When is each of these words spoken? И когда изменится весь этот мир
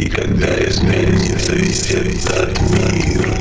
И 0.00 0.08
когда 0.08 0.46
изменится 0.66 1.52
весь 1.52 1.90
этот 1.90 2.58
мир 2.70 3.39